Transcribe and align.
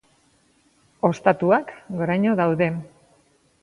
Ostatuak 1.11 1.71
goraino 2.01 2.37
daude. 2.45 2.75